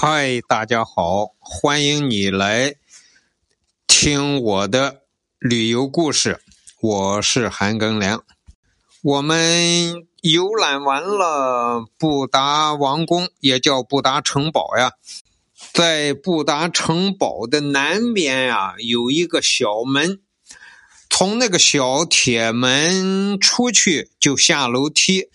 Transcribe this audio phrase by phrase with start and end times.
[0.00, 2.76] 嗨，大家好，欢迎你来
[3.88, 5.00] 听我的
[5.40, 6.40] 旅游故事。
[6.80, 8.22] 我是韩庚良。
[9.02, 14.92] 我们游览完了布达王宫，也叫布达城堡呀。
[15.72, 20.20] 在布达城堡的南边呀，有一个小门，
[21.10, 25.28] 从那个小铁门出去就下楼梯。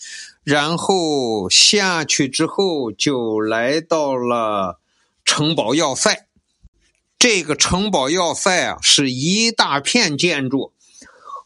[0.43, 4.79] 然后下去之后，就来到了
[5.23, 6.27] 城堡要塞。
[7.17, 10.73] 这个城堡要塞啊，是一大片建筑，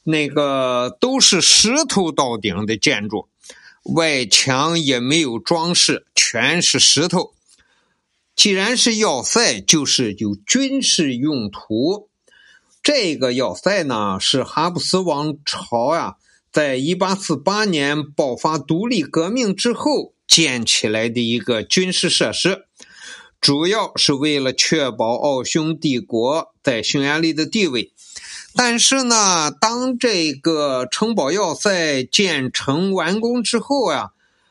[0.03, 3.27] 那个都是石头到顶的建筑，
[3.84, 7.36] 外墙也没有装饰，全是石头。
[8.36, 12.09] 既然是要塞，就是有军事用途。
[12.81, 16.16] 这个要塞呢，是哈布斯王朝呀。
[16.57, 22.66] 在一八四八年爆发独立革命之后建起来的一个军事设施，
[23.39, 27.94] 主要是为了确保奥匈帝国在匈牙利的地位。
[28.55, 34.09] 但是呢，当这个城堡要塞建成完工之后啊，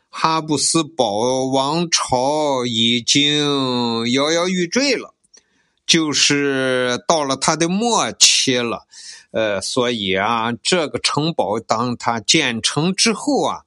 [0.08, 5.12] 哈布斯堡王朝已经摇摇欲坠了，
[5.84, 8.86] 就是到了它的末期了。
[9.36, 13.64] 呃，所以啊，这个城堡当它建成之后啊，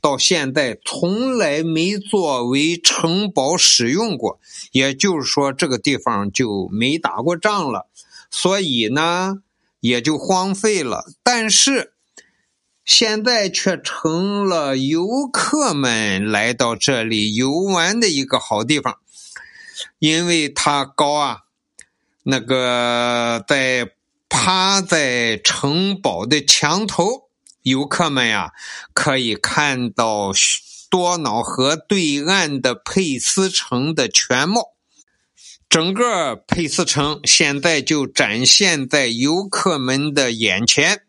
[0.00, 4.40] 到现在从来没作为城堡使用过，
[4.72, 7.86] 也就是说，这个地方就没打过仗了，
[8.30, 9.42] 所以呢，
[9.80, 11.04] 也就荒废了。
[11.22, 11.92] 但是
[12.82, 18.96] 现在却成了游客们来到这里游玩的一个好地方，
[19.98, 21.40] 因为它高啊，
[22.22, 23.90] 那个在。
[24.30, 27.28] 趴在城堡的墙头，
[27.62, 28.52] 游客们呀
[28.94, 30.32] 可以看到
[30.88, 34.68] 多瑙河对岸的佩斯城的全貌。
[35.68, 41.02] 整个佩斯城现在就展现在游客们的眼前。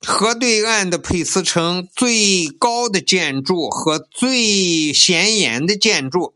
[0.00, 6.34] 河对岸的佩斯城最高的建筑和最显眼的建筑，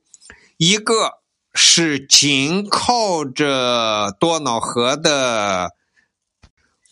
[0.56, 1.21] 一个。
[1.54, 5.72] 是紧靠着多瑙河的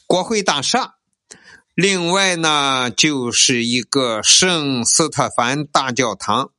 [0.06, 0.97] 国会大厦，
[1.75, 6.50] 另外呢，就是一个圣斯特凡大教堂，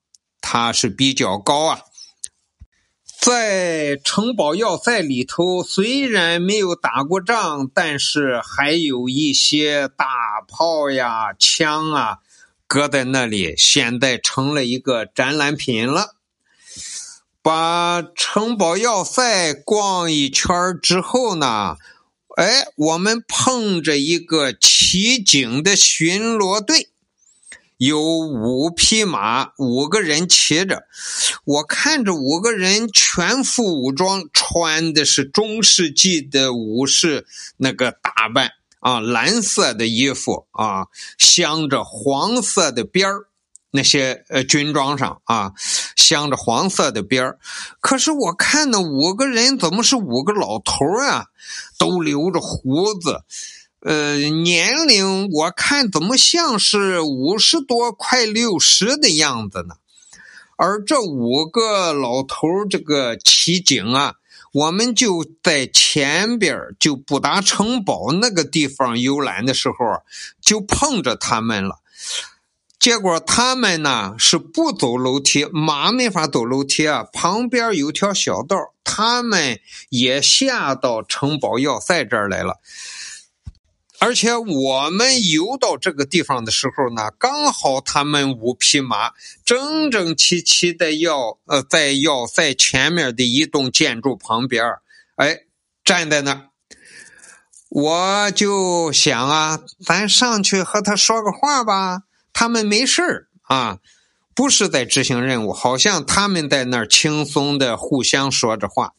[0.42, 1.82] 它是比较高啊。
[3.20, 12.18] 在城堡要塞里头，虽然没有打过仗，但是还有一些大炮呀、枪啊，
[12.66, 16.16] 搁在那里，现在成了一个展览品了。
[17.44, 21.76] 把城堡要塞逛一圈之后呢，
[22.38, 26.90] 哎，我们碰着一个骑警的巡逻队，
[27.78, 30.84] 有五匹马，五个人骑着。
[31.44, 37.26] 我看着五个人全副武装，穿的是中世纪的武士
[37.58, 40.86] 那个打扮啊，蓝色的衣服啊，
[41.18, 43.26] 镶着黄色的边儿。
[43.74, 45.54] 那些呃军装上啊，
[46.02, 47.40] 镶着黄色的边儿，
[47.80, 50.74] 可是我看那五个人怎么是五个老头
[51.08, 51.28] 啊？
[51.78, 53.24] 都留着胡子，
[53.80, 59.76] 呃，年龄我看怎么像是五十多快六十的样子呢？
[60.58, 64.16] 而这五个老头这个骑警啊，
[64.54, 69.76] 我们就在前边就布达城堡那个地方游览的时候，
[70.40, 71.80] 就碰着他们了。
[72.82, 77.04] 结果他们呢是不走楼梯，马没法走楼梯啊。
[77.14, 79.60] 旁边有条小道，他们
[79.90, 82.60] 也下到城堡要塞这儿来了。
[84.00, 89.12] 而且我们游到这个地方的时候呢，刚好他们五匹马
[89.46, 94.66] 整整齐齐的要呃在要塞前面的一栋建筑旁边，
[95.18, 95.42] 哎，
[95.84, 96.48] 站在那儿。
[97.70, 102.02] 我就想啊，咱上去和他说个话吧。
[102.34, 103.80] 他们没事儿啊，
[104.34, 108.94] 不是在执行任务，好像他们在那儿轻松的互相说着话，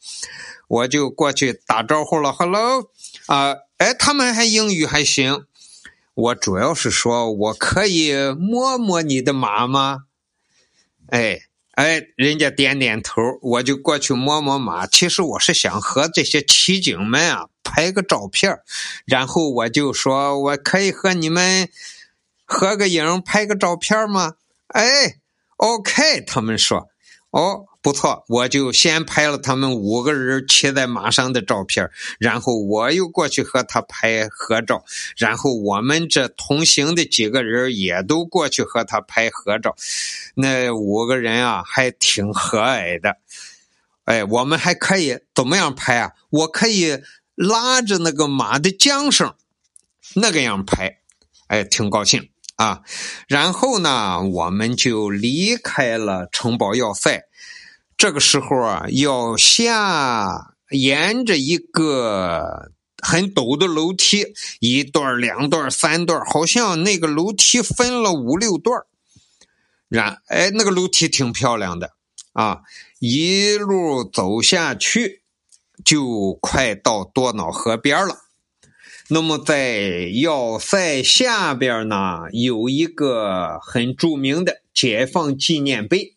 [0.68, 2.90] 我就过去打招呼了，Hello，
[3.26, 5.44] 啊，哎，他们还英语还行，
[6.14, 10.04] 我主要是说我可以摸摸你的马吗？
[11.08, 11.40] 哎
[11.72, 14.86] 哎，人家点点头，我就过去摸摸马。
[14.86, 18.58] 其实我是想和这些骑警们啊拍个照片，
[19.06, 21.70] 然后我就说我可以和你们。
[22.52, 24.34] 合个影，拍个照片吗？
[24.68, 25.16] 哎
[25.56, 26.88] ，OK，他们说，
[27.30, 31.90] 哦，不错，我就先拍了他们五个人骑在马上的照片，
[32.20, 34.84] 然后我又过去和他拍合照，
[35.16, 39.74] 然后我们这同行的几个人也都过去和他拍合照。
[40.34, 43.16] 那五个人啊，还挺和蔼的。
[44.04, 46.12] 哎，我们还可以怎么样拍啊？
[46.28, 46.98] 我可以
[47.34, 49.34] 拉着那个马的缰绳，
[50.16, 50.98] 那个样拍，
[51.46, 52.30] 哎，挺高兴。
[52.56, 52.82] 啊，
[53.28, 57.24] 然后呢，我们就离开了城堡要塞。
[57.96, 62.72] 这个时候啊，要下沿着一个
[63.02, 68.82] 很陡的楼梯，一段、两段、三段，好像那个楼梯分了五六段。
[69.88, 71.92] 然，哎，那个楼梯挺漂亮的
[72.32, 72.62] 啊，
[72.98, 75.22] 一路走下去，
[75.84, 78.21] 就快到多瑙河边了。
[79.08, 86.16] 那么在要塞下边呢，有一个很著名的解放纪念碑。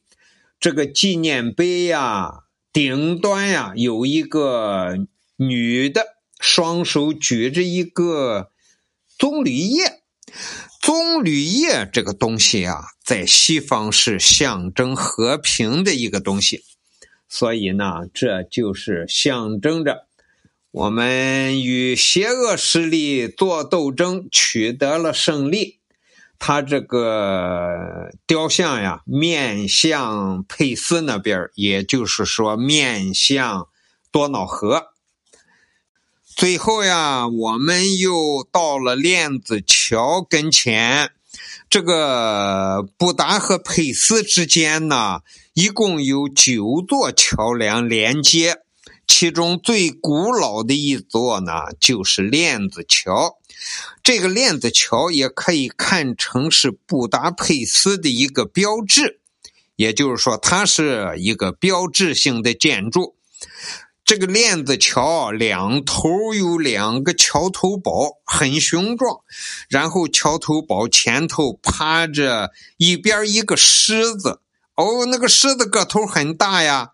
[0.59, 4.97] 这个纪念碑呀，顶端呀有一个
[5.35, 6.05] 女的，
[6.39, 8.51] 双手举着一个
[9.17, 10.01] 棕榈叶。
[10.81, 16.63] 棕榈叶这个东西啊，在西方是象征和平的一个东西，
[17.27, 20.04] 所以呢，这就是象征着。
[20.75, 25.79] 我们与邪恶势力做斗争，取得了胜利。
[26.37, 33.69] 他这个雕像呀，面向佩斯那边，也就是说面向
[34.11, 34.87] 多瑙河。
[36.35, 41.11] 最后呀，我们又到了链子桥跟前。
[41.69, 45.21] 这个布达和佩斯之间呢，
[45.53, 48.64] 一共有九座桥梁连接。
[49.07, 53.37] 其中最古老的一座呢，就是链子桥。
[54.03, 59.21] 这个链子桥也可以看成是布达佩斯的一个标志，
[59.75, 63.15] 也就是说，它是一个标志性的建筑。
[64.03, 69.21] 这个链子桥两头有两个桥头堡，很雄壮。
[69.67, 74.41] 然后桥头堡前头趴着一边一个狮子，
[74.75, 76.91] 哦，那个狮子个头很大呀。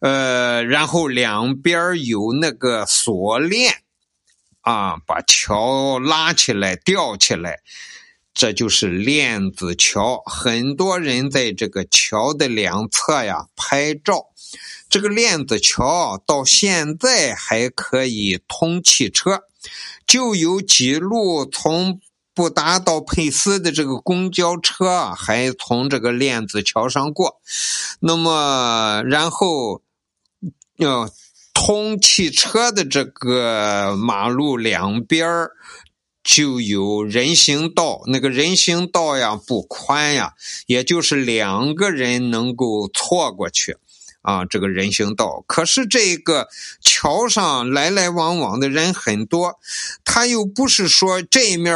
[0.00, 3.82] 呃，然后两边有那个锁链，
[4.60, 7.58] 啊，把桥拉起来、吊起来，
[8.32, 10.22] 这就是链子桥。
[10.24, 14.26] 很多人在这个桥的两侧呀拍照。
[14.88, 19.42] 这个链子桥到现在还可以通汽车，
[20.06, 22.00] 就有几路从
[22.32, 27.40] 布达到佩斯的这个公交车还从这个链子桥上过。
[27.98, 29.82] 那么，然后。
[30.78, 31.10] 要
[31.52, 35.28] 通汽车的这个马路两边
[36.22, 40.34] 就有人行道，那个人行道呀不宽呀，
[40.66, 43.76] 也就是两个人能够错过去
[44.22, 44.44] 啊。
[44.44, 46.46] 这个人行道，可是这个
[46.80, 49.58] 桥上来来往往的人很多，
[50.04, 51.74] 他又不是说这面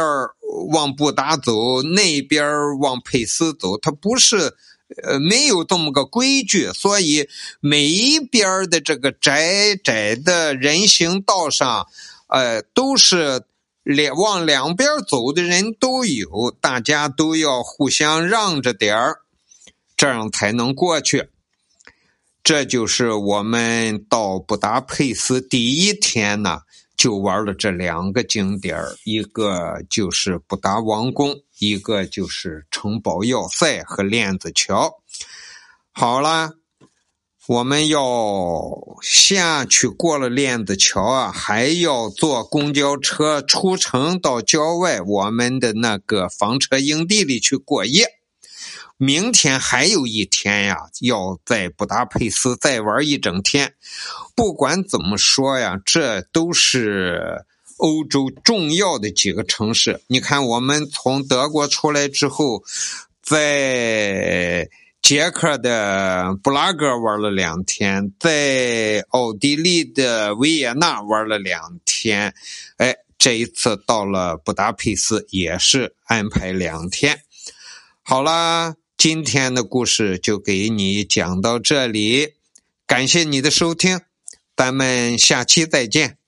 [0.69, 4.55] 往布达走，那边往佩斯走，他不是。
[5.01, 7.27] 呃，没有这么个规矩，所以
[7.59, 11.87] 每一边的这个窄窄的人行道上，
[12.27, 13.43] 呃，都是
[13.83, 19.21] 两往两边走的人都有，大家都要互相让着点儿，
[19.97, 21.29] 这样才能过去。
[22.43, 26.61] 这就是我们到布达佩斯第一天呢。
[26.95, 35.01] 就玩了这两个景点一个就是布达王宫，一个就是城堡要塞和链子桥。
[35.91, 36.51] 好了，
[37.47, 38.01] 我们要
[39.01, 48.07] 下去过了链子桥啊，还要坐公交车出城到郊外我们的那个房车营地里去过夜。
[48.97, 53.73] 明天还有一天呀，要在布达佩斯再玩一整天。
[54.35, 57.45] 不管怎么说呀，这都是
[57.77, 60.01] 欧洲重要的几个城市。
[60.07, 62.63] 你看，我们从德国出来之后，
[63.21, 64.69] 在
[65.01, 72.33] 捷克的布拉格玩了两天，在奥地利的维也纳玩了两天。
[72.77, 77.21] 哎，这一次到了布达佩斯，也是安排两天。
[78.01, 78.75] 好啦。
[78.95, 82.35] 今天的故事就给你讲到这里，
[82.87, 83.99] 感谢你的收听，
[84.55, 86.19] 咱们下期再见。